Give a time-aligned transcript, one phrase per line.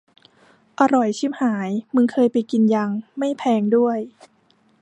[0.79, 3.97] อร่อยชิบหาย มึงเคยไปกินยัง ไม่แพงด้วย